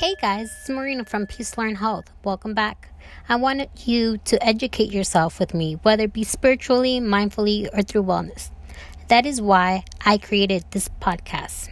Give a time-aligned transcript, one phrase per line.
[0.00, 2.10] Hey guys, it's Marina from Peace Learn Health.
[2.24, 2.88] Welcome back.
[3.28, 8.04] I wanted you to educate yourself with me, whether it be spiritually, mindfully, or through
[8.04, 8.50] wellness.
[9.08, 11.68] That is why I created this podcast.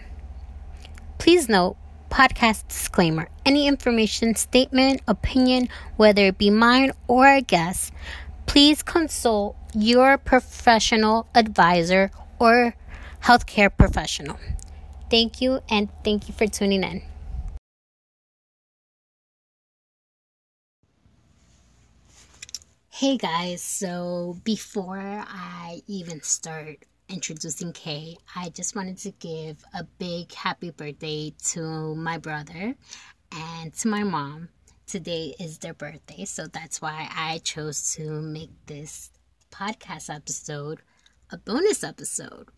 [1.17, 1.79] Please note,
[2.11, 7.95] podcast disclaimer any information, statement, opinion, whether it be mine or a guest,
[8.45, 12.75] please consult your professional advisor or
[13.23, 14.39] healthcare professional.
[15.11, 17.01] Thank you, and thank you for tuning in.
[22.99, 29.85] Hey guys, so before I even start introducing Kay, I just wanted to give a
[29.85, 32.75] big happy birthday to my brother
[33.31, 34.49] and to my mom.
[34.89, 39.13] Today is their birthday, so that's why I chose to make this
[39.53, 40.81] podcast episode
[41.31, 42.49] a bonus episode.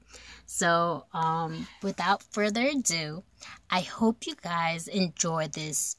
[0.47, 3.25] So, um, without further ado,
[3.69, 5.97] I hope you guys enjoy this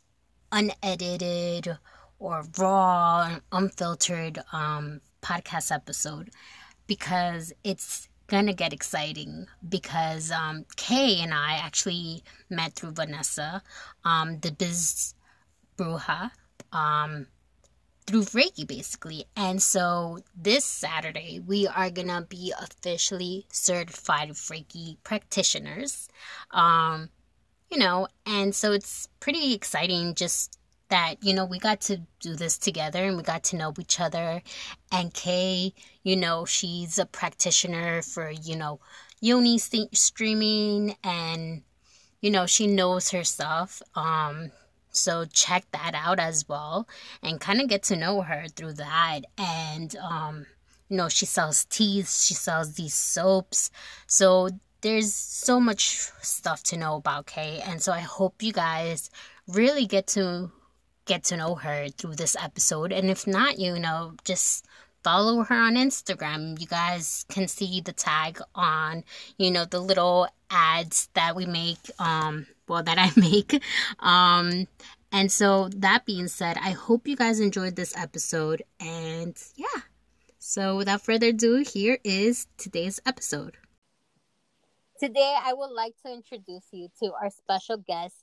[0.51, 1.77] unedited
[2.21, 6.29] or raw, unfiltered um, podcast episode
[6.87, 13.63] because it's gonna get exciting because um, Kay and I actually met through Vanessa,
[14.05, 15.15] um, the biz
[15.77, 16.31] bruja,
[16.71, 17.25] um,
[18.05, 19.25] through Reiki basically.
[19.35, 26.07] And so this Saturday we are gonna be officially certified Reiki practitioners.
[26.51, 27.09] Um,
[27.71, 30.57] you know, and so it's pretty exciting just
[30.91, 33.99] that you know we got to do this together and we got to know each
[33.99, 34.43] other.
[34.91, 38.79] And kay you know she's a practitioner for you know
[39.21, 41.63] yoni steaming and
[42.19, 43.81] you know she knows her stuff.
[43.95, 44.51] Um
[44.91, 46.87] so check that out as well
[47.23, 49.21] and kind of get to know her through that.
[49.37, 50.45] And um
[50.89, 53.71] you know she sells teas she sells these soaps.
[54.07, 54.49] So
[54.81, 57.61] there's so much stuff to know about kay.
[57.65, 59.09] And so i hope you guys
[59.47, 60.51] really get to
[61.05, 62.91] get to know her through this episode.
[62.91, 64.65] And if not, you know, just
[65.03, 66.59] follow her on Instagram.
[66.59, 69.03] You guys can see the tag on,
[69.37, 73.61] you know, the little ads that we make, um, well, that I make.
[73.99, 74.67] Um,
[75.11, 78.63] and so that being said, I hope you guys enjoyed this episode.
[78.79, 79.81] And yeah,
[80.39, 83.57] so without further ado, here is today's episode.
[84.99, 88.15] Today, I would like to introduce you to our special guest,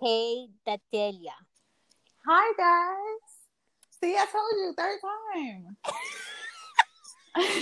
[0.00, 1.34] Kay Datelia.
[2.28, 3.20] Hi guys.
[4.02, 5.76] See, I told you third time.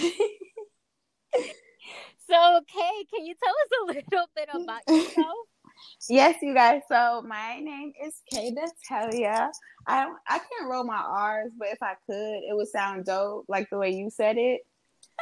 [2.26, 5.36] so, Kay, can you tell us a little bit about yourself?
[6.08, 6.80] yes, you guys.
[6.88, 9.50] So, my name is Kay Natalia.
[9.86, 12.14] I I can't roll my R's, but if I could,
[12.48, 14.62] it would sound dope, like the way you said it.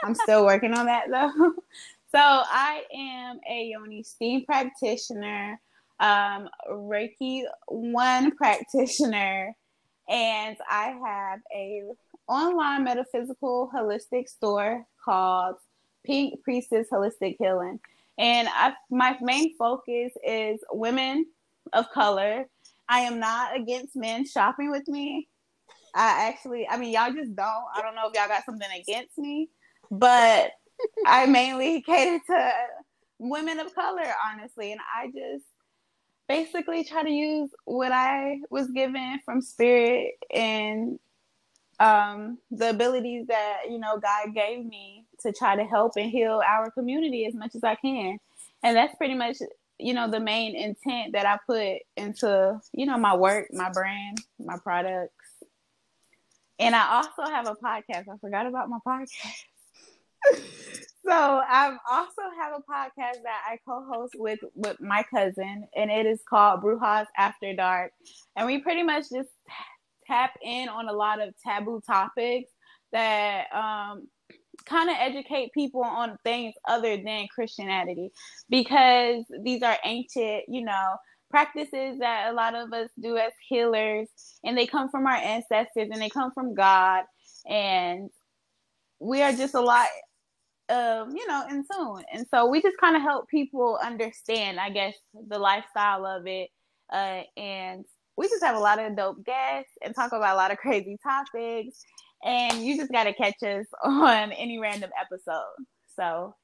[0.04, 1.32] I'm still working on that though.
[2.12, 5.60] So, I am a Yoni Steam practitioner
[6.02, 9.54] um, Reiki one practitioner,
[10.08, 11.84] and I have a
[12.28, 15.56] online metaphysical holistic store called
[16.04, 17.80] Pink Priestess Holistic Healing.
[18.18, 21.26] And I, my main focus is women
[21.72, 22.46] of color.
[22.88, 25.28] I am not against men shopping with me.
[25.94, 27.64] I actually, I mean, y'all just don't.
[27.74, 29.48] I don't know if y'all got something against me,
[29.90, 30.50] but
[31.06, 32.52] I mainly cater to
[33.18, 34.72] women of color, honestly.
[34.72, 35.44] And I just,
[36.28, 40.98] basically try to use what I was given from spirit and
[41.80, 46.40] um, the abilities that you know God gave me to try to help and heal
[46.46, 48.18] our community as much as I can,
[48.62, 49.38] and that's pretty much
[49.78, 54.18] you know the main intent that I put into you know my work, my brand,
[54.38, 55.12] my products,
[56.58, 58.08] and I also have a podcast.
[58.08, 59.44] I forgot about my podcast.
[61.04, 66.06] so I also have a podcast that I co-host with with my cousin, and it
[66.06, 67.92] is called Brujas After Dark,
[68.36, 69.30] and we pretty much just
[70.06, 72.50] tap in on a lot of taboo topics
[72.92, 74.08] that um,
[74.66, 78.10] kind of educate people on things other than Christianity,
[78.50, 80.96] because these are ancient, you know,
[81.30, 84.08] practices that a lot of us do as healers,
[84.44, 87.04] and they come from our ancestors and they come from God,
[87.48, 88.10] and
[89.00, 89.86] we are just a lot
[90.68, 92.04] um, you know, in tune.
[92.12, 94.94] And so we just kind of help people understand, I guess,
[95.28, 96.50] the lifestyle of it.
[96.92, 97.84] Uh, and
[98.16, 100.98] we just have a lot of dope guests and talk about a lot of crazy
[101.02, 101.84] topics.
[102.24, 105.64] And you just got to catch us on any random episode.
[105.96, 106.34] So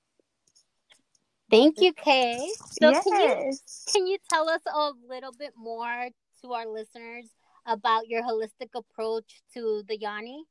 [1.51, 2.47] Thank you, Kay.
[2.81, 3.05] So yes.
[3.05, 3.53] can you
[3.93, 6.09] can you tell us a little bit more
[6.43, 7.31] to our listeners
[7.65, 10.45] about your holistic approach to the Yoni?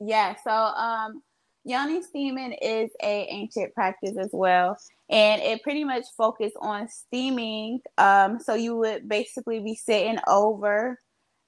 [0.00, 1.22] Yeah, so um
[1.64, 4.76] yoni steaming is a ancient practice as well,
[5.10, 7.80] and it pretty much focused on steaming.
[7.98, 10.98] Um, so you would basically be sitting over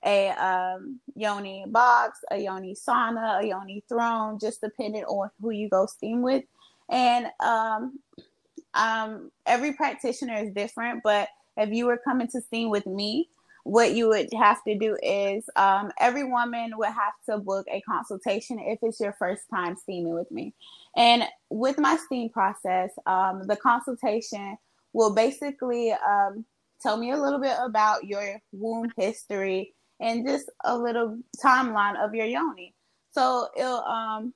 [0.05, 5.69] a um, yoni box, a yoni sauna, a yoni throne, just depending on who you
[5.69, 6.45] go steam with.
[6.91, 7.99] And um,
[8.75, 13.29] um, every practitioner is different, but if you were coming to steam with me,
[13.67, 17.81] what you would have to do is um, every woman would have to book a
[17.81, 20.55] consultation if it's your first time steaming with me.
[20.97, 24.57] And with my steam process, um, the consultation
[24.93, 26.45] will basically um,
[26.81, 32.15] tell me a little bit about your womb history and just a little timeline of
[32.15, 32.73] your yoni.
[33.11, 34.33] So it'll um,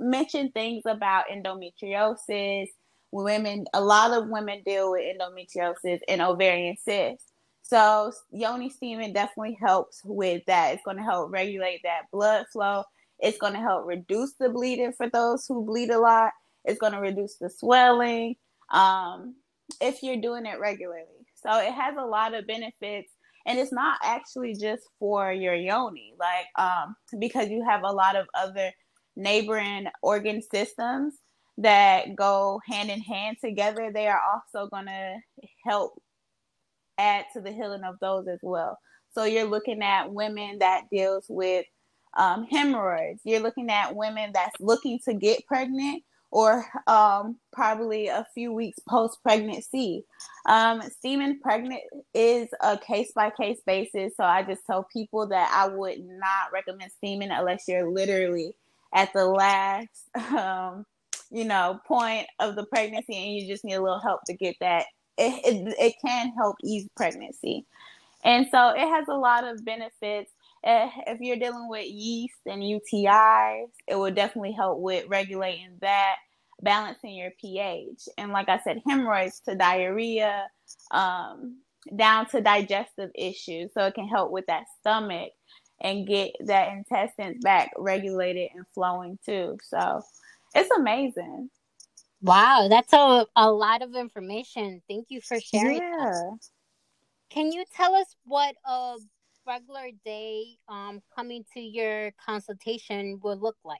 [0.00, 2.66] mention things about endometriosis.
[3.12, 7.29] Women, a lot of women deal with endometriosis and ovarian cysts.
[7.70, 10.74] So yoni steaming definitely helps with that.
[10.74, 12.82] It's going to help regulate that blood flow.
[13.20, 16.32] It's going to help reduce the bleeding for those who bleed a lot.
[16.64, 18.34] It's going to reduce the swelling
[18.72, 19.36] um,
[19.80, 21.04] if you're doing it regularly.
[21.36, 23.12] So it has a lot of benefits,
[23.46, 28.16] and it's not actually just for your yoni, like um, because you have a lot
[28.16, 28.72] of other
[29.14, 31.14] neighboring organ systems
[31.58, 33.92] that go hand in hand together.
[33.94, 35.16] They are also going to
[35.64, 36.02] help
[37.00, 38.78] add to the healing of those as well.
[39.12, 41.66] So you're looking at women that deals with
[42.16, 43.20] um, hemorrhoids.
[43.24, 48.78] You're looking at women that's looking to get pregnant or um, probably a few weeks
[48.88, 50.04] post pregnancy.
[50.46, 50.82] Um,
[51.42, 51.80] pregnant
[52.14, 54.12] is a case by case basis.
[54.16, 58.54] So I just tell people that I would not recommend steaming unless you're literally
[58.94, 60.84] at the last, um,
[61.30, 64.56] you know, point of the pregnancy and you just need a little help to get
[64.60, 64.86] that
[65.20, 67.66] it, it, it can help ease pregnancy.
[68.24, 70.32] And so it has a lot of benefits.
[70.64, 76.16] Eh, if you're dealing with yeast and UTIs, it will definitely help with regulating that,
[76.62, 78.08] balancing your pH.
[78.18, 80.48] And like I said, hemorrhoids to diarrhea,
[80.90, 81.58] um,
[81.96, 83.70] down to digestive issues.
[83.72, 85.32] So it can help with that stomach
[85.80, 89.56] and get that intestines back regulated and flowing too.
[89.62, 90.02] So
[90.54, 91.48] it's amazing.
[92.22, 94.82] Wow, that's a, a lot of information.
[94.88, 95.78] Thank you for sharing.
[95.78, 96.30] Yeah.
[97.30, 98.96] Can you tell us what a
[99.46, 103.78] regular day um, coming to your consultation would look like?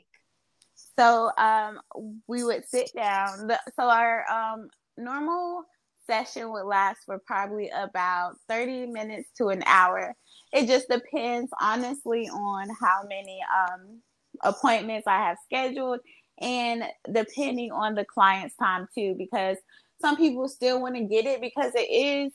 [0.99, 1.81] So um,
[2.27, 3.51] we would sit down.
[3.77, 5.65] So our um, normal
[6.07, 10.15] session would last for probably about 30 minutes to an hour.
[10.53, 14.01] It just depends, honestly, on how many um,
[14.43, 16.01] appointments I have scheduled
[16.41, 19.57] and depending on the client's time too because
[20.01, 22.33] some people still want to get it because it is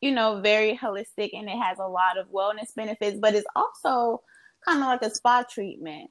[0.00, 4.20] you know very holistic and it has a lot of wellness benefits but it's also
[4.64, 6.10] kind of like a spa treatment.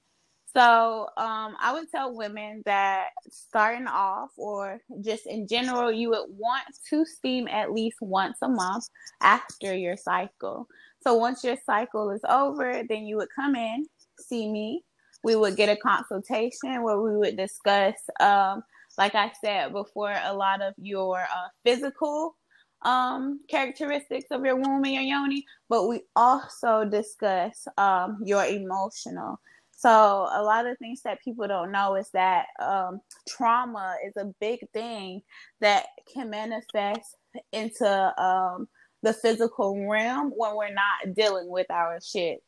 [0.54, 6.26] So um, i would tell women that starting off or just in general you would
[6.28, 8.90] want to steam at least once a month
[9.22, 10.68] after your cycle.
[11.04, 13.86] So once your cycle is over then you would come in
[14.20, 14.84] see me
[15.24, 18.64] we would get a consultation where we would discuss, um,
[18.98, 22.36] like I said before, a lot of your uh, physical
[22.84, 29.40] um, characteristics of your womb and your yoni, but we also discuss um, your emotional.
[29.72, 29.90] So
[30.32, 34.60] a lot of things that people don't know is that um, trauma is a big
[34.74, 35.22] thing
[35.60, 37.16] that can manifest
[37.52, 38.68] into um,
[39.02, 42.44] the physical realm when we're not dealing with our shit,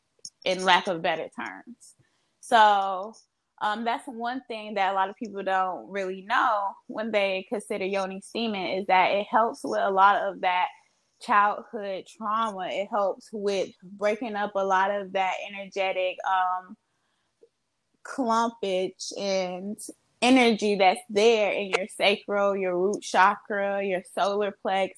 [0.45, 1.95] in lack of better terms.
[2.43, 3.13] So
[3.61, 7.85] um, that's one thing that a lot of people don't really know when they consider
[7.85, 10.67] yoni steaming is that it helps with a lot of that
[11.21, 12.67] childhood trauma.
[12.69, 16.75] It helps with breaking up a lot of that energetic um,
[18.05, 19.79] clumpage and
[20.21, 24.89] energy that's there in your sacral, your root chakra, your solar plex.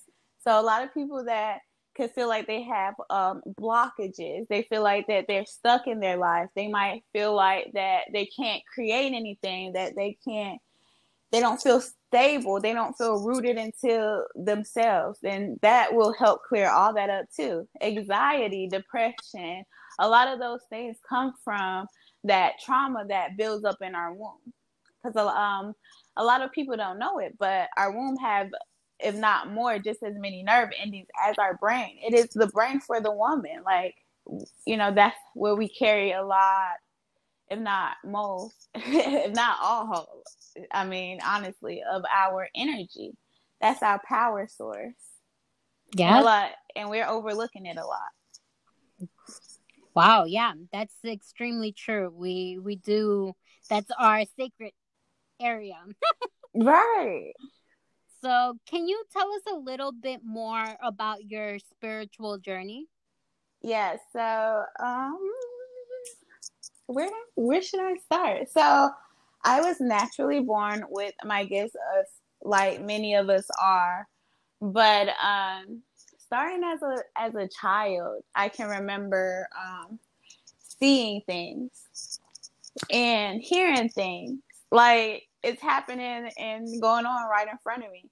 [0.44, 1.60] So a lot of people that
[1.96, 4.48] could feel like they have um, blockages.
[4.50, 6.50] They feel like that they're stuck in their life.
[6.56, 10.60] They might feel like that they can't create anything, that they can't,
[11.32, 12.60] they don't feel stable.
[12.60, 15.20] They don't feel rooted into themselves.
[15.24, 17.68] And that will help clear all that up too.
[17.82, 19.64] Anxiety, depression,
[20.00, 21.88] a lot of those things come from
[22.24, 24.40] that trauma that builds up in our womb.
[25.04, 25.74] Because um,
[26.18, 28.48] a lot of people don't know it, but our womb have
[29.00, 31.98] if not more, just as many nerve endings as our brain.
[32.02, 33.64] It is the brain for the woman.
[33.66, 33.96] Like,
[34.66, 36.78] you know, that's where we carry a lot,
[37.50, 40.24] if not most, if not all,
[40.72, 43.12] I mean, honestly, of our energy.
[43.62, 44.94] That's our power source.
[45.96, 46.22] Yeah.
[46.22, 49.10] A lot, and we're overlooking it a lot.
[49.96, 52.12] Wow, yeah, that's extremely true.
[52.14, 53.34] We we do
[53.70, 54.74] That's our sacred
[55.40, 55.78] area.
[56.56, 57.34] right.
[58.25, 62.88] So, can you tell us a little bit more about your spiritual journey?
[63.62, 65.20] Yeah, so um
[66.88, 68.50] where where should I start?
[68.50, 68.89] So,
[69.44, 72.05] I was naturally born with my gifts of
[72.41, 74.08] like many of us are.
[74.60, 75.84] But um
[76.17, 80.00] starting as a as a child, I can remember um
[80.79, 82.20] seeing things
[82.89, 84.39] and hearing things
[84.72, 88.10] like it's happening and going on right in front of me.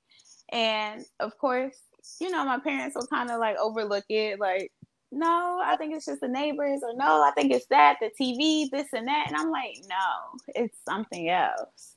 [0.53, 1.77] And of course,
[2.21, 4.71] you know, my parents will kind of like overlook it, like,
[5.11, 8.69] no, I think it's just the neighbors, or no, I think it's that, the TV,
[8.71, 9.25] this and that.
[9.27, 11.95] And I'm like, no, it's something else.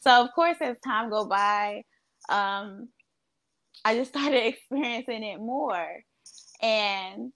[0.00, 1.84] So, of course, as time go by,
[2.28, 2.88] um,
[3.84, 6.02] I just started experiencing it more.
[6.62, 7.32] And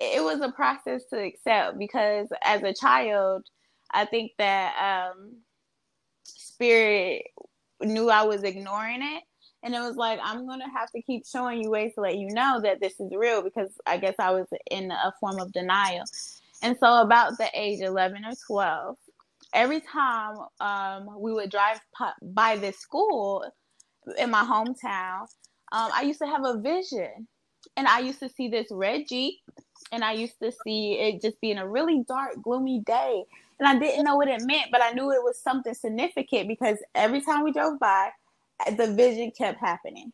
[0.00, 3.46] it was a process to accept because as a child,
[3.92, 5.36] I think that um,
[6.24, 7.24] spirit
[7.82, 9.22] knew I was ignoring it.
[9.62, 12.16] And it was like, I'm going to have to keep showing you ways to let
[12.16, 15.52] you know that this is real because I guess I was in a form of
[15.52, 16.04] denial.
[16.62, 18.96] And so, about the age 11 or 12,
[19.54, 21.80] every time um, we would drive
[22.22, 23.44] by this school
[24.18, 25.22] in my hometown,
[25.72, 27.28] um, I used to have a vision.
[27.76, 29.34] And I used to see this red Jeep,
[29.92, 33.24] and I used to see it just being a really dark, gloomy day.
[33.58, 36.78] And I didn't know what it meant, but I knew it was something significant because
[36.94, 38.10] every time we drove by,
[38.76, 40.12] the vision kept happening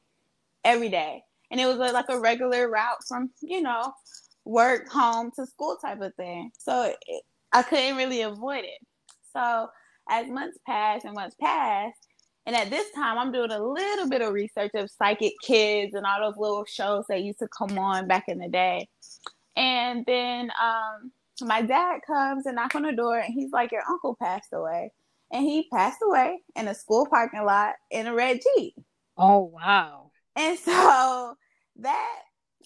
[0.64, 1.22] every day.
[1.50, 3.92] And it was like a regular route from, you know,
[4.44, 6.50] work, home to school type of thing.
[6.58, 7.22] So it,
[7.52, 8.86] I couldn't really avoid it.
[9.32, 9.68] So
[10.08, 12.06] as months passed and months passed,
[12.46, 16.06] and at this time, I'm doing a little bit of research of psychic kids and
[16.06, 18.88] all those little shows that used to come on back in the day.
[19.56, 21.10] And then um,
[21.40, 24.92] my dad comes and knock on the door, and he's like, "Your uncle passed away."
[25.32, 28.74] And he passed away in a school parking lot in a red Jeep.
[29.16, 30.10] Oh wow.
[30.34, 31.36] And so
[31.76, 32.18] that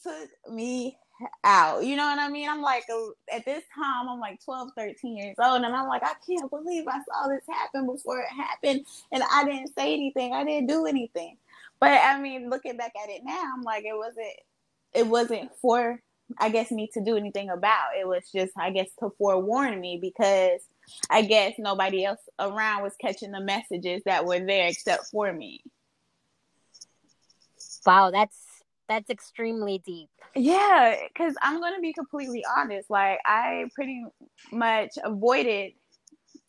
[0.03, 0.97] took me
[1.45, 1.85] out.
[1.85, 2.49] You know what I mean?
[2.49, 6.03] I'm like uh, at this time I'm like 12, 13 years old and I'm like
[6.03, 10.33] I can't believe I saw this happen before it happened and I didn't say anything.
[10.33, 11.37] I didn't do anything.
[11.79, 14.37] But I mean, looking back at it now, I'm like it wasn't
[14.93, 16.01] it wasn't for
[16.39, 17.91] I guess me to do anything about.
[17.99, 20.61] It was just I guess to forewarn me because
[21.09, 25.63] I guess nobody else around was catching the messages that were there except for me.
[27.87, 28.37] Wow, that's
[28.89, 30.09] that's extremely deep.
[30.35, 32.91] Yeah, because I'm going to be completely honest.
[32.91, 34.05] Like, I pretty
[34.53, 35.73] much avoided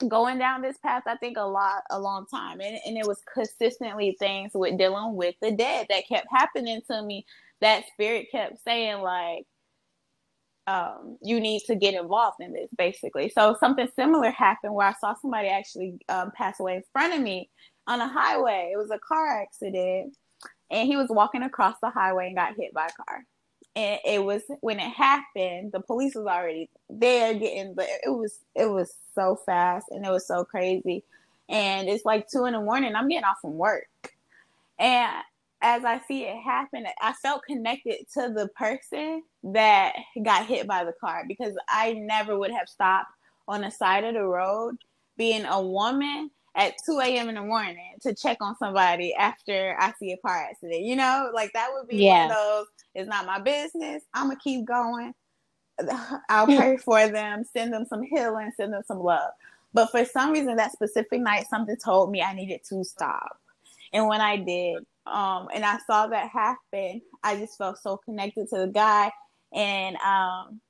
[0.08, 2.62] going down this path, I think, a lot, a long time.
[2.62, 7.02] And, and it was consistently things with dealing with the dead that kept happening to
[7.02, 7.26] me.
[7.60, 9.46] That spirit kept saying, like,
[10.68, 13.30] um, you need to get involved in this, basically.
[13.30, 17.22] So something similar happened where I saw somebody actually um, pass away in front of
[17.22, 17.50] me
[17.88, 18.72] on a highway.
[18.74, 20.16] It was a car accident,
[20.70, 23.26] and he was walking across the highway and got hit by a car.
[23.76, 28.40] And it was when it happened, the police was already there getting, but it was
[28.54, 31.04] it was so fast and it was so crazy.
[31.48, 32.96] And it's like two in the morning.
[32.96, 33.88] I'm getting off from work,
[34.78, 35.24] and
[35.62, 40.84] as I see it happen, I felt connected to the person that got hit by
[40.84, 43.12] the car because I never would have stopped
[43.48, 44.76] on the side of the road
[45.18, 47.30] being a woman at 2 a.m.
[47.30, 50.82] in the morning to check on somebody after I see a car accident.
[50.82, 52.24] You know, like that would be yeah.
[52.24, 52.66] one of those,
[52.96, 54.04] it's not my business.
[54.14, 55.14] I'm going to keep going.
[56.30, 59.32] I'll pray for them, send them some healing, send them some love.
[59.74, 63.38] But for some reason, that specific night, something told me I needed to stop.
[63.94, 68.48] And when I did, um, and I saw that happen, I just felt so connected
[68.50, 69.12] to the guy,
[69.54, 70.62] and um,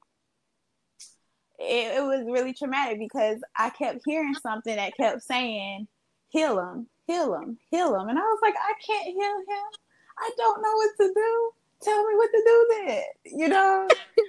[1.59, 5.87] it, it was really traumatic because I kept hearing something that kept saying,
[6.29, 9.65] "Heal him, heal him, heal him," and I was like, "I can't heal him.
[10.19, 13.87] I don't know what to do." tell me what to do then, you know?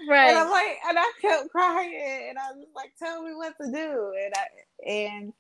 [0.09, 0.29] right.
[0.29, 3.71] And I'm like, and I kept crying, and I was like, tell me what to
[3.71, 5.33] do, and I and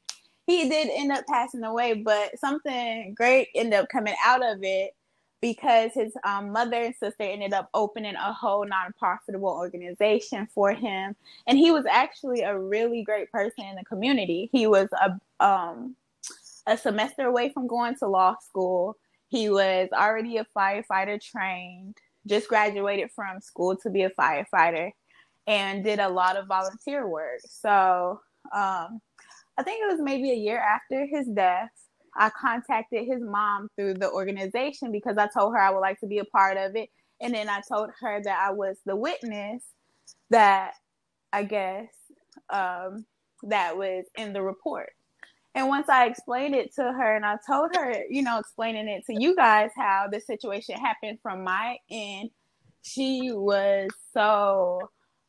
[0.46, 4.92] he did end up passing away, but something great ended up coming out of it
[5.40, 11.16] because his um, mother and sister ended up opening a whole non-profitable organization for him,
[11.46, 14.48] and he was actually a really great person in the community.
[14.52, 15.96] He was a um,
[16.66, 18.96] a semester away from going to law school.
[19.28, 21.96] He was already a firefighter trained,
[22.26, 24.92] just graduated from school to be a firefighter,
[25.46, 27.40] and did a lot of volunteer work.
[27.44, 28.20] So
[28.54, 29.00] um,
[29.58, 31.70] I think it was maybe a year after his death.
[32.16, 36.06] I contacted his mom through the organization because I told her I would like to
[36.06, 36.90] be a part of it.
[37.20, 39.62] And then I told her that I was the witness
[40.30, 40.72] that
[41.32, 41.88] I guess
[42.50, 43.06] um,
[43.44, 44.90] that was in the report.
[45.54, 49.04] And once I explained it to her and I told her, you know, explaining it
[49.06, 52.30] to you guys how the situation happened from my end,
[52.82, 54.80] she was so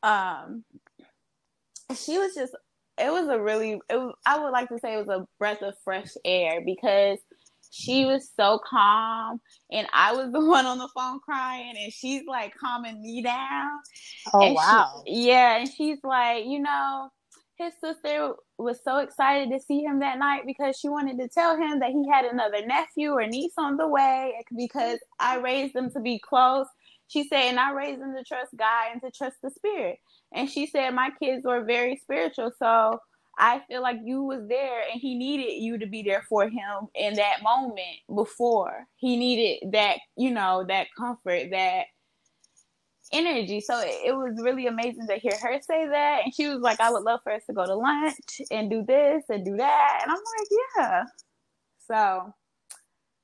[0.01, 0.63] um
[1.95, 2.55] she was just
[2.97, 5.61] it was a really it was, I would like to say it was a breath
[5.61, 7.19] of fresh air because
[7.71, 12.23] she was so calm and I was the one on the phone crying and she's
[12.27, 13.69] like calming me down.
[14.33, 15.03] Oh and wow.
[15.07, 17.09] She, yeah, and she's like, you know,
[17.57, 21.55] his sister was so excited to see him that night because she wanted to tell
[21.55, 25.91] him that he had another nephew or niece on the way because I raised them
[25.91, 26.67] to be close.
[27.13, 29.99] She said, and I raised them to trust God and to trust the spirit.
[30.33, 32.51] And she said, my kids were very spiritual.
[32.57, 32.99] So
[33.37, 36.87] I feel like you was there and he needed you to be there for him
[36.95, 38.87] in that moment before.
[38.95, 41.85] He needed that, you know, that comfort, that
[43.11, 43.61] energy.
[43.61, 46.21] So it, it, was really amazing to hear her say that.
[46.25, 48.83] And she was like, I would love for us to go to lunch and do
[48.83, 49.99] this and do that.
[50.01, 50.47] And I'm like,
[50.89, 51.03] yeah.
[51.87, 52.33] So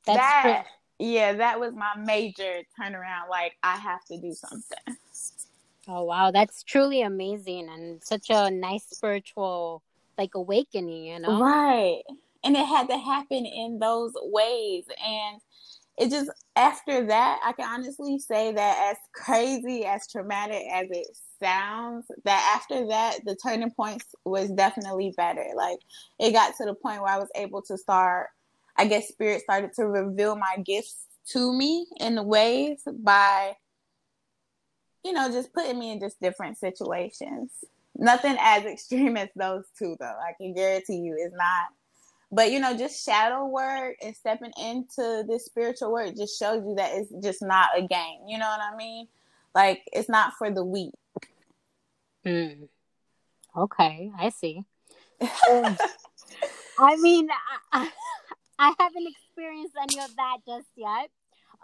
[0.05, 0.65] That's that,
[0.99, 3.29] yeah, that was my major turnaround.
[3.29, 4.97] Like, I have to do something.
[5.87, 6.31] Oh, wow.
[6.31, 9.81] That's truly amazing and such a nice spiritual,
[10.17, 11.41] like, awakening, you know?
[11.41, 12.01] Right.
[12.43, 14.85] And it had to happen in those ways.
[15.05, 15.41] And
[15.97, 21.07] it just after that, I can honestly say that as crazy, as traumatic as it
[21.43, 25.45] sounds, that after that, the turning points was definitely better.
[25.55, 25.79] Like
[26.17, 28.29] it got to the point where I was able to start,
[28.79, 30.95] I guess spirit started to reveal my gifts
[31.31, 33.55] to me in ways by,
[35.03, 37.51] you know, just putting me in just different situations.
[37.95, 40.05] Nothing as extreme as those two, though.
[40.05, 41.67] I can guarantee you, it's not
[42.31, 46.75] but you know, just shadow work and stepping into this spiritual work just shows you
[46.75, 48.19] that it's just not a game.
[48.27, 49.07] You know what I mean?
[49.55, 50.93] Like it's not for the weak.
[52.25, 52.67] Mm.
[53.55, 54.63] Okay, I see.
[55.51, 55.75] Um,
[56.79, 57.27] I mean,
[57.73, 57.89] I, I
[58.79, 61.09] haven't experienced any of that just yet.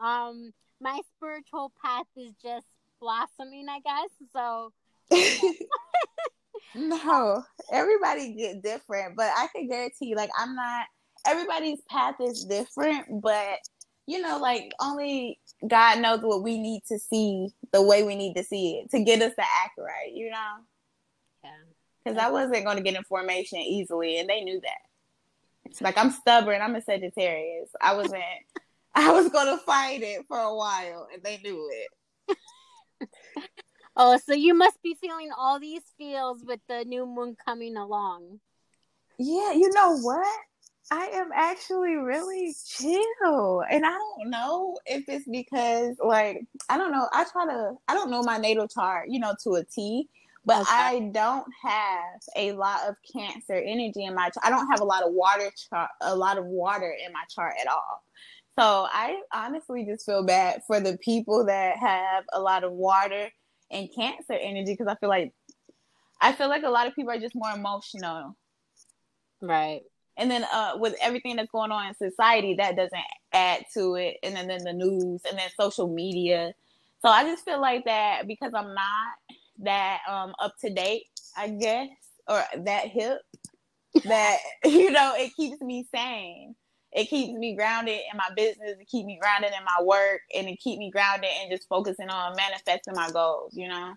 [0.02, 2.68] Um, my spiritual path is just
[3.00, 4.10] blossoming, I guess.
[4.34, 4.72] So.
[6.76, 10.88] No, everybody get different, but I can guarantee you, like, I'm not.
[11.26, 13.60] Everybody's path is different, but
[14.08, 18.36] you know, like only God knows what we need to see the way we need
[18.36, 20.12] to see it to get us to act right.
[20.14, 20.54] You know.
[21.44, 21.50] Yeah.
[22.04, 24.95] Because I wasn't going to get information easily, and they knew that.
[25.82, 26.62] Like I'm stubborn.
[26.62, 27.70] I'm a Sagittarius.
[27.82, 28.24] I wasn't.
[28.96, 31.88] I was to fight it for a while, and they knew it.
[33.98, 38.40] Oh, so you must be feeling all these feels with the new moon coming along.
[39.18, 40.28] Yeah, you know what?
[40.92, 43.64] I am actually really chill.
[43.70, 47.94] And I don't know if it's because like I don't know, I try to I
[47.94, 50.10] don't know my natal chart, you know, to a T,
[50.46, 50.72] but okay.
[50.72, 54.46] I don't have a lot of cancer energy in my Chart.
[54.46, 57.54] I don't have a lot of water chart a lot of water in my chart
[57.60, 58.04] at all.
[58.58, 63.30] So I honestly just feel bad for the people that have a lot of water
[63.72, 65.34] and cancer energy because I feel like
[66.22, 68.38] I feel like a lot of people are just more emotional.
[69.42, 69.82] Right.
[70.18, 73.04] And then uh, with everything that's going on in society, that doesn't
[73.34, 74.18] add to it.
[74.24, 76.54] And then, then the news and then social media.
[77.02, 81.06] So I just feel like that because I'm not that um, up to date,
[81.38, 81.90] I guess,
[82.28, 83.20] or that hip,
[84.06, 86.56] that, you know, it keeps me sane
[86.96, 90.48] it keeps me grounded in my business, it keeps me grounded in my work, and
[90.48, 93.94] it keep me grounded and just focusing on manifesting my goals, you know?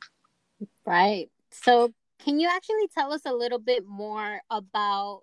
[0.84, 1.30] Right.
[1.52, 5.22] So can you actually tell us a little bit more about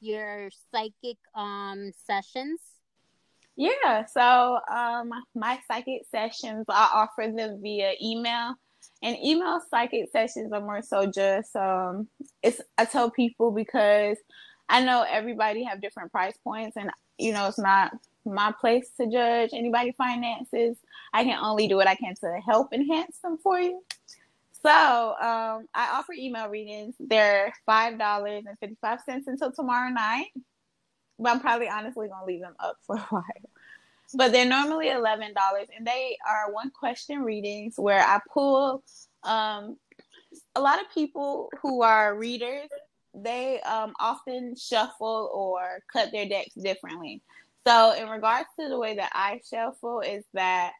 [0.00, 2.60] your psychic um sessions?
[3.56, 8.54] Yeah, so um my psychic sessions I offer them via email.
[9.02, 12.08] And email psychic sessions are more so just um
[12.42, 14.16] it's I tell people because
[14.68, 17.92] I know everybody have different price points and you know, it's not
[18.24, 20.76] my place to judge anybody finances.
[21.14, 23.82] I can only do what I can to help enhance them for you.
[24.62, 26.94] So um, I offer email readings.
[26.98, 30.28] They're five dollars and fifty five cents until tomorrow night,
[31.18, 33.22] but I'm probably honestly gonna leave them up for a while.
[34.14, 38.82] But they're normally eleven dollars, and they are one question readings where I pull.
[39.24, 39.76] Um,
[40.54, 42.68] a lot of people who are readers
[43.16, 47.22] they um, often shuffle or cut their decks differently.
[47.66, 50.72] So, in regards to the way that I shuffle, is that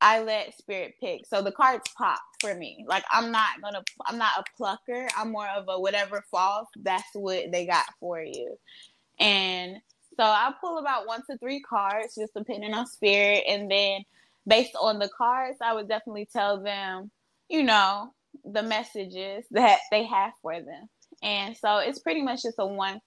[0.00, 1.26] I let spirit pick.
[1.26, 2.84] So the cards pop for me.
[2.88, 5.08] Like I'm not gonna, I'm not a plucker.
[5.16, 6.68] I'm more of a whatever falls.
[6.76, 8.56] That's what they got for you.
[9.18, 9.76] And
[10.20, 14.02] so I pull about one to three cards, just depending on spirit, and then
[14.46, 17.10] based on the cards, I would definitely tell them,
[17.48, 18.12] you know,
[18.44, 20.90] the messages that they have for them.
[21.22, 23.00] And so it's pretty much just a one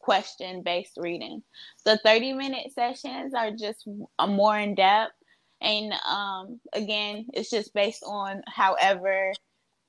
[0.00, 1.42] question based reading.
[1.84, 3.86] The 30 minute sessions are just
[4.26, 5.12] more in depth.
[5.60, 9.34] And um, again, it's just based on however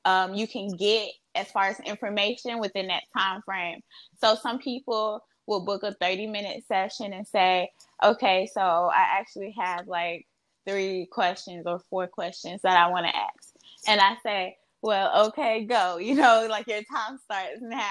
[0.03, 3.79] um, you can get as far as information within that time frame.
[4.19, 7.69] So some people will book a 30 minute session and say,
[8.03, 10.25] okay, so I actually have like
[10.67, 13.53] three questions or four questions that I want to ask.
[13.87, 15.97] And I say, well, okay, go.
[16.01, 17.81] You know, like your time starts now.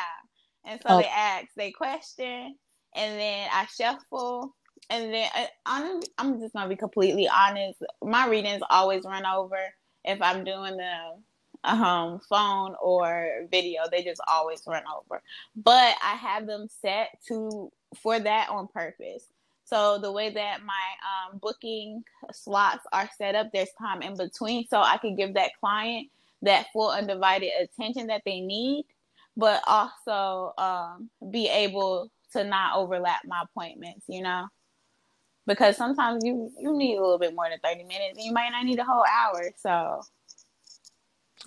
[0.67, 2.57] And so they ask, they question,
[2.95, 4.55] and then I shuffle.
[4.89, 7.83] And then uh, I'm, I'm just going to be completely honest.
[8.03, 9.59] My readings always run over
[10.05, 10.95] if I'm doing the
[11.65, 13.83] um, phone or video.
[13.91, 15.23] They just always run over.
[15.57, 19.27] But I have them set to for that on purpose.
[19.65, 20.75] So the way that my
[21.33, 25.53] um, booking slots are set up, there's time in between, so I can give that
[25.59, 26.09] client
[26.43, 28.85] that full undivided attention that they need,
[29.37, 34.05] but also um, be able to not overlap my appointments.
[34.07, 34.49] You know,
[35.47, 38.51] because sometimes you you need a little bit more than thirty minutes, and you might
[38.51, 39.51] not need a whole hour.
[39.57, 40.03] So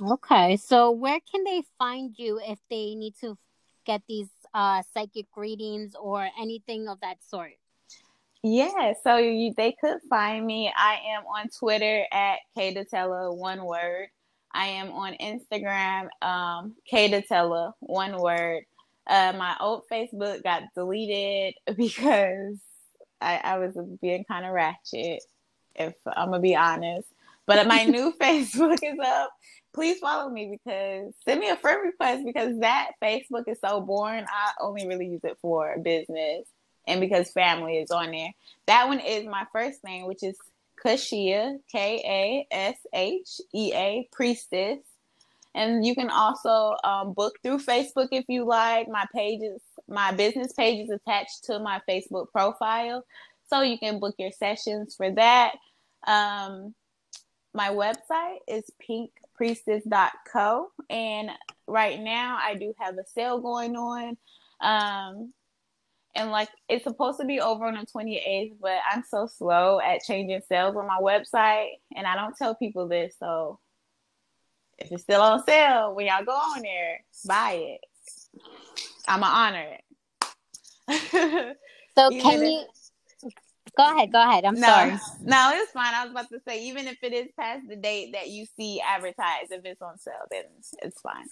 [0.02, 3.38] Okay, so where can they find you if they need to
[3.86, 7.54] get these uh, psychic readings or anything of that sort?
[8.44, 10.72] Yeah, so you, they could find me.
[10.76, 14.10] I am on Twitter at Kdatella, one word.
[14.54, 18.64] I am on Instagram, um, Kdatella, one word.
[19.08, 22.60] Uh, my old Facebook got deleted because
[23.20, 25.24] I, I was being kind of ratchet,
[25.76, 27.08] if I'm gonna be honest.
[27.48, 29.32] But my new Facebook is up
[29.78, 34.26] please follow me because send me a friend request because that Facebook is so boring.
[34.28, 36.48] I only really use it for business
[36.88, 38.32] and because family is on there.
[38.66, 40.36] That one is my first name, which is
[40.84, 42.02] Kashia, K
[42.52, 44.80] A S H E A, priestess.
[45.54, 48.88] And you can also um, book through Facebook if you like.
[48.90, 53.06] My pages, my business page is attached to my Facebook profile.
[53.48, 55.54] So you can book your sessions for that.
[56.08, 56.74] Um,
[57.58, 60.72] my website is pink priestess.co.
[60.92, 61.32] And
[61.66, 64.16] right now I do have a sale going on.
[64.62, 65.34] Um,
[66.16, 70.04] and like it's supposed to be over on the 28th, but I'm so slow at
[70.04, 73.16] changing sales on my website, and I don't tell people this.
[73.20, 73.60] So
[74.78, 77.82] if it's still on sale, when y'all go on there, buy it.
[79.08, 79.78] I'ma honor
[80.90, 81.58] it.
[81.96, 82.66] so can you?
[83.78, 84.12] Go ahead.
[84.12, 84.44] Go ahead.
[84.44, 84.92] I'm no, sorry.
[85.24, 85.94] No, it's fine.
[85.94, 88.82] I was about to say, even if it is past the date that you see
[88.82, 90.46] advertised, if it's on sale, then
[90.82, 91.28] it's fine.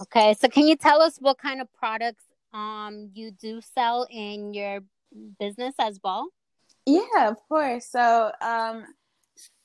[0.00, 0.34] Okay.
[0.34, 4.80] So, can you tell us what kind of products um you do sell in your
[5.38, 6.28] business as well?
[6.86, 7.86] Yeah, of course.
[7.88, 8.84] So, um,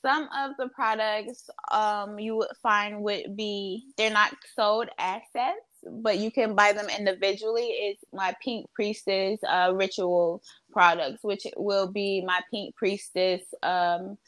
[0.02, 5.68] some of the products um you would find would be they're not sold as sets
[5.90, 7.66] but you can buy them individually.
[7.66, 10.42] It's my Pink Priestess uh, ritual
[10.72, 14.18] products, which will be my Pink Priestess um,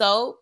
[0.00, 0.38] soaps,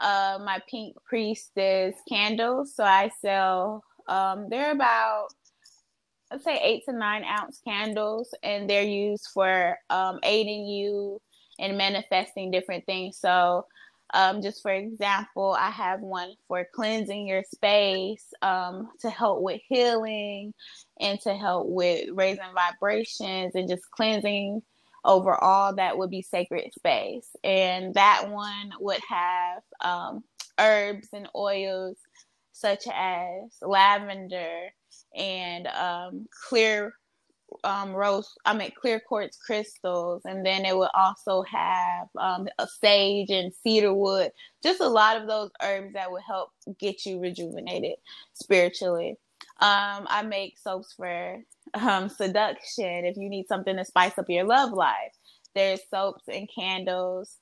[0.00, 2.74] uh, my Pink Priestess candles.
[2.74, 5.28] So I sell, um, they're about,
[6.30, 11.20] let's say, eight to nine ounce candles, and they're used for um, aiding you
[11.58, 13.18] in manifesting different things.
[13.18, 13.66] So
[14.14, 19.60] um, just for example, I have one for cleansing your space um, to help with
[19.68, 20.54] healing
[21.00, 24.62] and to help with raising vibrations and just cleansing
[25.04, 27.28] overall that would be sacred space.
[27.44, 30.24] And that one would have um,
[30.58, 31.96] herbs and oils
[32.52, 34.68] such as lavender
[35.14, 36.92] and um, clear
[37.64, 42.66] um, rose, I mean, clear quartz crystals, and then it would also have um, a
[42.66, 44.32] sage and cedar wood,
[44.62, 47.96] just a lot of those herbs that would help get you rejuvenated
[48.34, 49.16] spiritually.
[49.60, 51.38] Um, I make soaps for
[51.74, 55.14] um, seduction if you need something to spice up your love life.
[55.54, 57.36] There's soaps and candles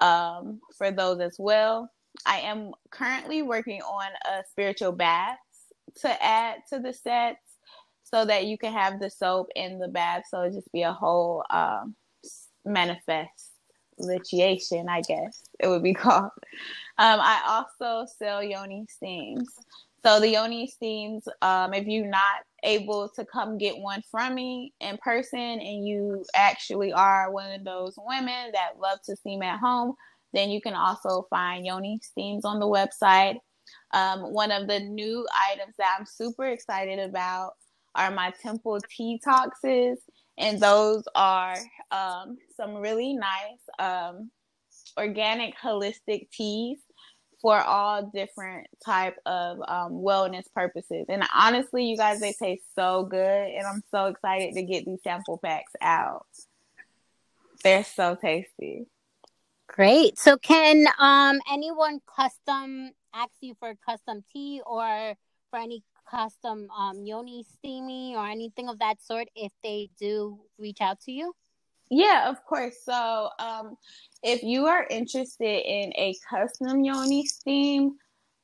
[0.00, 1.90] um, for those as well.
[2.26, 5.38] I am currently working on a spiritual bath
[6.00, 7.49] to add to the sets
[8.12, 10.24] so that you can have the soap in the bath.
[10.30, 11.94] So it just be a whole um,
[12.64, 13.50] manifest
[13.98, 16.30] litiation, I guess it would be called.
[16.98, 19.48] Um, I also sell yoni steams.
[20.02, 24.72] So the yoni steams, um, if you're not able to come get one from me
[24.80, 29.60] in person and you actually are one of those women that love to steam at
[29.60, 29.94] home,
[30.32, 33.36] then you can also find yoni steams on the website.
[33.92, 37.52] Um, one of the new items that I'm super excited about
[37.94, 39.98] are my temple tea toxes,
[40.38, 41.56] and those are
[41.90, 44.30] um, some really nice um,
[44.96, 46.78] organic holistic teas
[47.40, 51.06] for all different type of um, wellness purposes.
[51.08, 55.02] And honestly, you guys, they taste so good, and I'm so excited to get these
[55.02, 56.26] sample packs out.
[57.62, 58.86] They're so tasty.
[59.68, 60.18] Great.
[60.18, 65.14] So, can um anyone custom ask you for custom tea or
[65.50, 70.80] for any custom um yoni steamy or anything of that sort if they do reach
[70.80, 71.32] out to you?
[71.90, 72.76] Yeah, of course.
[72.84, 73.76] So, um,
[74.22, 77.96] if you are interested in a custom yoni steam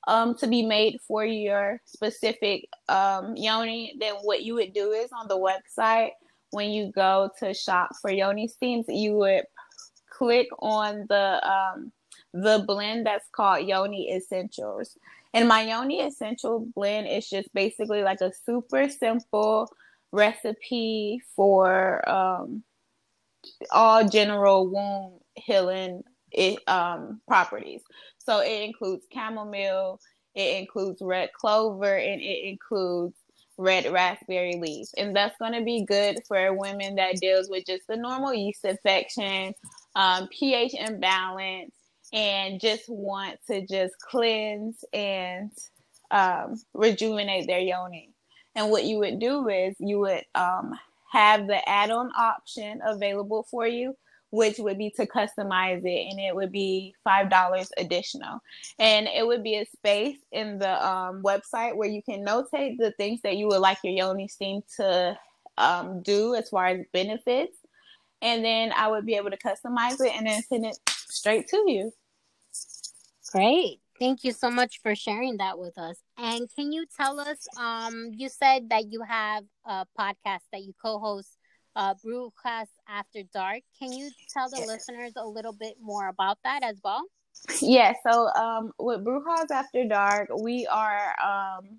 [0.08, 5.10] um, to be made for your specific um, yoni, then what you would do is
[5.12, 6.10] on the website
[6.50, 9.44] when you go to shop for yoni steams, you would
[10.10, 11.92] click on the um,
[12.32, 14.96] the blend that's called Yoni Essentials.
[15.34, 19.70] And my Yoni Essential blend is just basically like a super simple
[20.12, 22.62] recipe for um,
[23.70, 27.82] all general wound healing it, um, properties.
[28.18, 30.00] So it includes chamomile,
[30.34, 33.16] it includes red clover, and it includes
[33.58, 34.88] red raspberry leaf.
[34.96, 38.64] And that's going to be good for women that deals with just the normal yeast
[38.64, 39.54] infection,
[39.94, 41.72] um, pH imbalance,
[42.12, 45.50] and just want to just cleanse and
[46.10, 48.10] um, rejuvenate their yoni.
[48.54, 50.72] And what you would do is you would um,
[51.12, 53.94] have the add-on option available for you
[54.30, 58.40] which would be to customize it and it would be five dollars additional
[58.78, 62.92] and it would be a space in the um, website where you can notate the
[62.98, 65.16] things that you would like your yoni steam to
[65.58, 67.56] um, do as far as benefits
[68.22, 70.76] and then i would be able to customize it and then send it
[71.08, 71.92] straight to you
[73.32, 75.96] great Thank you so much for sharing that with us.
[76.18, 77.46] And can you tell us?
[77.56, 81.30] Um, you said that you have a podcast that you co-host,
[81.74, 83.62] uh, Brujas After Dark.
[83.78, 87.04] Can you tell the listeners a little bit more about that as well?
[87.60, 87.94] Yeah.
[88.06, 91.78] So, um, with Brujas After Dark, we are um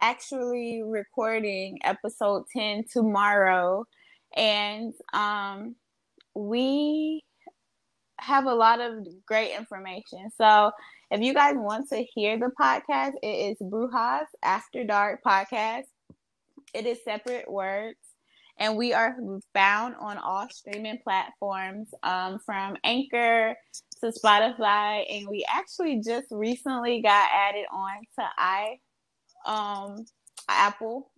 [0.00, 3.86] actually recording episode ten tomorrow,
[4.36, 5.76] and um,
[6.34, 7.22] we
[8.18, 10.30] have a lot of great information.
[10.36, 10.70] So
[11.10, 15.84] if you guys want to hear the podcast, it is Brujas After Dark Podcast.
[16.72, 17.98] It is separate words.
[18.58, 19.16] And we are
[19.52, 23.56] found on all streaming platforms um, from Anchor
[24.00, 25.04] to Spotify.
[25.10, 28.78] And we actually just recently got added on to i
[29.46, 30.04] um
[30.48, 31.10] Apple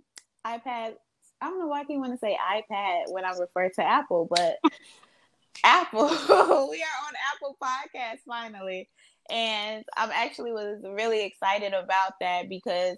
[0.46, 0.94] iPad.
[1.40, 4.26] I don't know why I keep want to say iPad when I refer to Apple,
[4.30, 4.56] but
[5.64, 6.08] Apple.
[6.70, 8.88] we are on Apple Podcasts finally.
[9.30, 12.96] And I'm actually was really excited about that because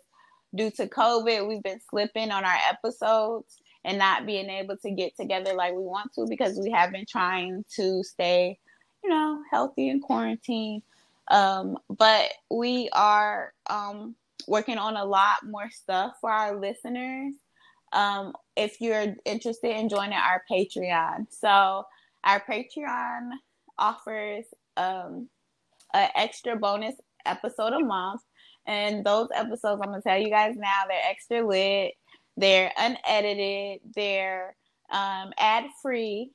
[0.54, 5.16] due to COVID, we've been slipping on our episodes and not being able to get
[5.16, 8.58] together like we want to because we have been trying to stay,
[9.02, 10.82] you know, healthy in quarantine.
[11.30, 14.14] Um, but we are um,
[14.46, 17.34] working on a lot more stuff for our listeners.
[17.92, 21.84] Um, if you're interested in joining our Patreon, so
[22.24, 23.30] our Patreon
[23.78, 24.44] offers
[24.76, 25.28] um,
[25.94, 26.94] an extra bonus
[27.26, 28.22] episode a month.
[28.66, 31.92] And those episodes, I'm going to tell you guys now, they're extra lit,
[32.36, 34.54] they're unedited, they're
[34.90, 36.30] um, ad free,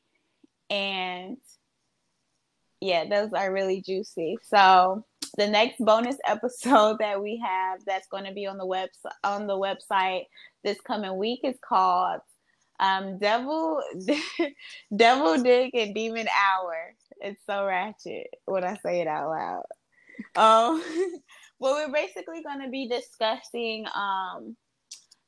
[0.70, 1.38] and
[2.82, 4.38] yeah, those are really juicy.
[4.44, 5.06] So
[5.38, 8.90] the next bonus episode that we have that's going to be on the web
[9.24, 10.24] on the website
[10.64, 12.22] this coming week is called
[12.84, 13.82] um, Devil,
[14.96, 16.94] Devil Dick and Demon Hour.
[17.22, 19.64] It's so ratchet when I say it out loud.
[20.36, 20.84] Um,
[21.60, 24.56] well, we're basically going to be discussing um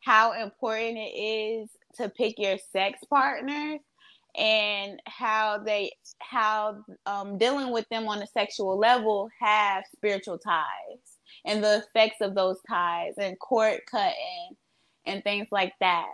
[0.02, 3.80] how important it is to pick your sex partners
[4.38, 11.18] and how they how um, dealing with them on a sexual level have spiritual ties
[11.46, 14.56] and the effects of those ties and cord cutting
[15.06, 16.12] and things like that.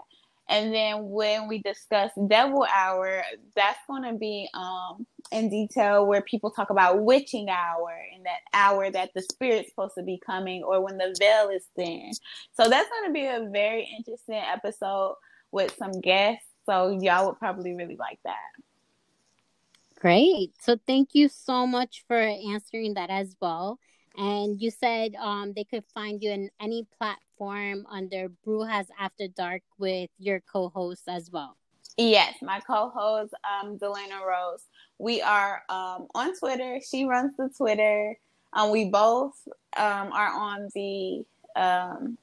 [0.51, 3.23] And then when we discuss Devil Hour,
[3.55, 8.41] that's going to be um, in detail where people talk about witching hour and that
[8.53, 12.11] hour that the spirit's supposed to be coming or when the veil is thin.
[12.51, 15.15] So that's going to be a very interesting episode
[15.53, 16.45] with some guests.
[16.65, 18.35] So y'all would probably really like that.
[20.01, 20.51] Great.
[20.59, 23.79] So thank you so much for answering that as well.
[24.17, 29.61] And you said um, they could find you in any platform under Brujas After Dark
[29.77, 31.57] with your co-host as well.
[31.97, 34.63] Yes, my co-host, um, Delana Rose.
[34.97, 36.79] We are um, on Twitter.
[36.89, 38.17] She runs the Twitter.
[38.53, 39.33] Um, we both
[39.77, 41.23] um, are on the
[41.55, 42.17] um,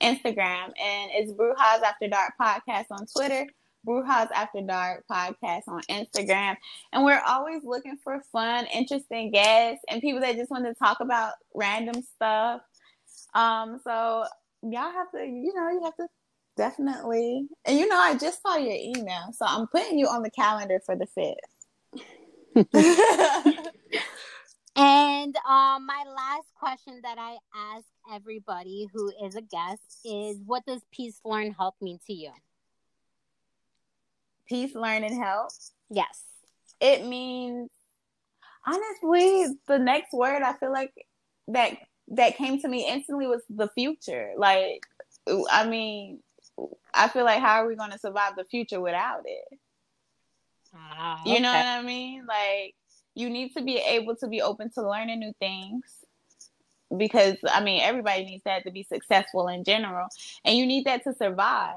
[0.00, 3.46] Instagram, and it's Brujas After Dark podcast on Twitter.
[3.86, 6.56] Brujas After Dark podcast on Instagram.
[6.92, 11.00] And we're always looking for fun, interesting guests and people that just want to talk
[11.00, 12.60] about random stuff.
[13.34, 14.24] Um, so
[14.62, 16.06] y'all have to, you know, you have to
[16.56, 17.48] definitely.
[17.64, 20.80] And you know, I just saw your email, so I'm putting you on the calendar
[20.84, 21.36] for the fifth.
[24.76, 30.66] and um, my last question that I ask everybody who is a guest is, what
[30.66, 32.32] does peace, learn, help mean to you?
[34.50, 35.50] Peace, learn, and help.
[35.88, 36.24] Yes.
[36.80, 37.70] It means
[38.66, 40.92] honestly, the next word I feel like
[41.48, 44.32] that that came to me instantly was the future.
[44.36, 44.84] Like,
[45.50, 46.20] I mean,
[46.92, 49.58] I feel like how are we going to survive the future without it?
[50.74, 51.34] Ah, okay.
[51.34, 52.26] You know what I mean?
[52.26, 52.74] Like,
[53.14, 55.84] you need to be able to be open to learning new things
[56.96, 60.08] because I mean everybody needs that to be successful in general,
[60.44, 61.76] and you need that to survive.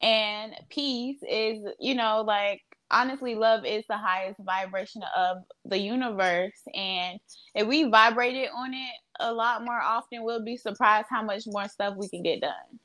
[0.00, 6.60] And peace is, you know, like honestly, love is the highest vibration of the universe.
[6.74, 7.18] And
[7.54, 11.68] if we vibrated on it a lot more often, we'll be surprised how much more
[11.68, 12.78] stuff we can get done.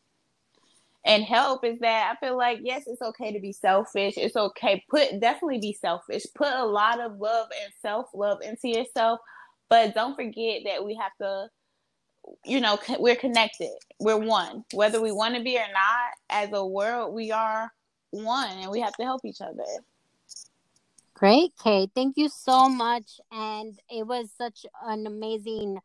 [1.06, 4.14] And help is that I feel like, yes, it's okay to be selfish.
[4.16, 4.84] It's okay.
[4.90, 6.24] Put definitely be selfish.
[6.34, 9.20] Put a lot of love and self love into yourself.
[9.70, 11.48] But don't forget that we have to
[12.46, 13.72] you know, we're connected.
[14.00, 14.64] We're one.
[14.74, 17.72] Whether we want to be or not, as a world, we are
[18.12, 19.64] one and we have to help each other.
[21.14, 21.90] Great, Kate.
[21.96, 23.20] Thank you so much.
[23.32, 25.80] And it was such an amazing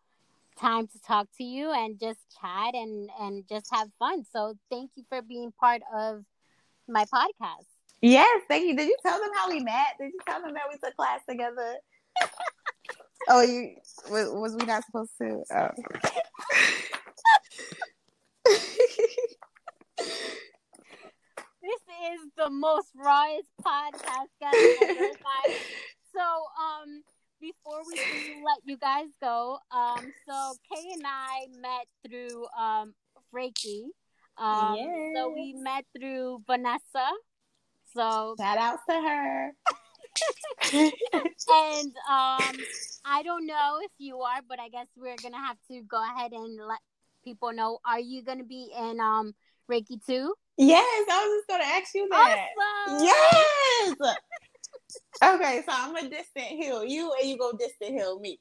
[0.59, 4.25] time to talk to you and just chat and, and just have fun.
[4.33, 6.25] So thank you for being part of
[6.89, 7.67] my podcast.
[8.01, 8.77] Yes, thank you.
[8.77, 9.97] Did you tell them how we met?
[9.99, 11.77] Did you tell them that we took class together?
[13.29, 13.75] oh, you
[14.11, 15.43] was, was we not supposed to?
[15.55, 15.69] Oh.
[21.63, 24.55] this is the most rawest podcast guys
[26.15, 27.03] So, um,
[27.41, 27.97] before we
[28.45, 32.95] let you guys go, um, so Kay and I met through um
[33.35, 33.85] Reiki.
[34.37, 35.17] Um, yes.
[35.17, 37.09] so we met through Vanessa.
[37.95, 39.53] So shout out to her.
[41.51, 42.57] And um,
[43.05, 46.33] I don't know if you are, but I guess we're gonna have to go ahead
[46.33, 46.79] and let
[47.25, 47.79] people know.
[47.87, 49.35] Are you gonna be in um
[49.71, 50.35] Reiki too?
[50.57, 52.49] Yes, I was just gonna ask you that.
[52.87, 53.05] Awesome.
[53.05, 54.17] Yes.
[55.25, 58.39] okay, so I'm a distant heal you, and you go distant heal me.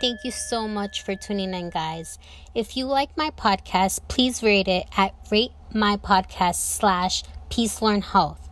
[0.00, 2.18] Thank you so much for tuning in, guys.
[2.54, 8.02] If you like my podcast, please rate it at rate my podcast slash peace learn
[8.02, 8.47] health.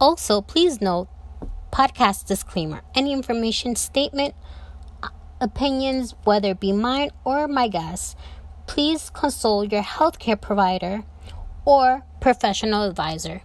[0.00, 1.08] Also, please note
[1.72, 4.34] podcast disclaimer any information, statement,
[5.02, 5.08] uh,
[5.40, 8.14] opinions, whether it be mine or my guests,
[8.66, 11.02] please consult your healthcare provider
[11.64, 13.42] or professional advisor.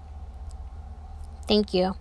[1.47, 1.95] Thank you.